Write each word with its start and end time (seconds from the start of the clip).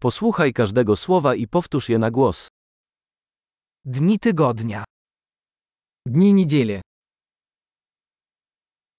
Posłuchaj 0.00 0.52
każdego 0.52 0.96
słowa 0.96 1.34
i 1.34 1.48
powtórz 1.48 1.88
je 1.88 1.98
na 1.98 2.10
głos. 2.10 2.48
Dni 3.84 4.18
tygodnia. 4.18 4.84
Дни 6.06 6.32
недели. 6.32 6.82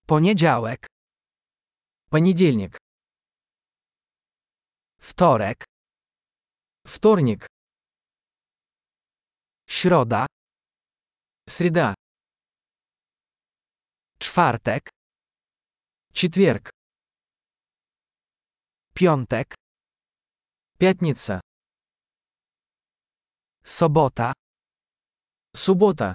Poniedziałek. 0.08 0.88
Понедельник. 2.10 2.78
Wtorek. 5.00 5.64
Вторник. 6.86 7.48
Środa. 9.68 10.26
Среда. 11.50 11.94
Czwartek. 14.20 14.90
Четверг. 16.14 16.70
Piątek. 18.94 19.56
Пятница. 20.79 21.41
Sobota. 23.65 24.33
Суббота. 25.55 26.15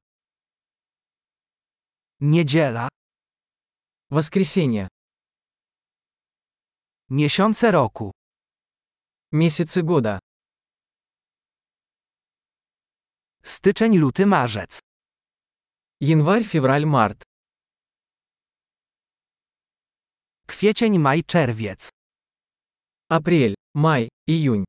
Niedziela. 2.19 2.89
Воскресенье. 4.09 4.87
Miesiące 7.09 7.71
roku. 7.71 8.11
Месяцы 9.31 9.81
года. 9.81 10.19
Styczeń, 13.43 13.97
luty, 13.97 14.25
marzec. 14.25 14.79
Январь, 15.99 16.43
февраль, 16.43 16.85
март. 16.85 17.23
Kwiecień, 20.47 20.99
maj, 20.99 21.23
czerwiec. 21.23 21.89
Апрель, 23.09 23.55
май, 23.73 24.09
июнь. 24.27 24.65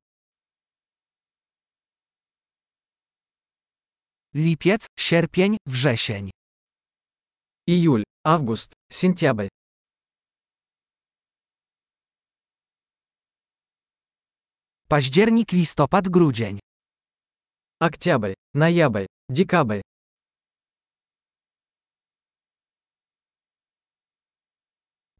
Lipiec, 4.33 4.85
sierpień, 4.97 5.57
wrzesień. 5.65 6.29
Июль, 7.65 8.03
август, 8.23 8.73
сентябрь. 8.91 9.49
Październik, 14.87 15.51
listopad, 15.51 16.07
grudzień. 16.09 16.59
Октябрь, 17.79 18.33
ноябрь, 18.53 19.05
декабрь. 19.29 19.81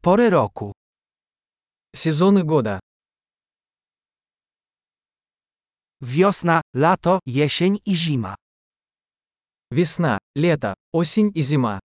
Pory 0.02 0.30
roku. 0.30 0.72
Сезоны 1.94 2.42
года. 2.42 2.80
Wiosna, 6.02 6.60
lato, 6.74 7.18
jesień 7.26 7.78
i 7.86 7.96
zima. 7.96 8.34
Весна, 9.70 10.18
лето, 10.36 10.74
осень 10.92 11.30
и 11.34 11.42
зима. 11.42 11.78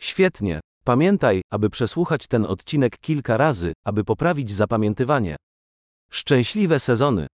Świetnie. 0.00 0.60
Pamiętaj, 0.84 1.42
aby 1.50 1.70
przesłuchać 1.70 2.26
ten 2.26 2.46
odcinek 2.46 2.98
kilka 2.98 3.36
razy, 3.36 3.72
aby 3.84 4.04
poprawić 4.04 4.52
zapamiętywanie. 4.52 5.36
Szczęśliwe 6.10 6.80
sezony! 6.80 7.26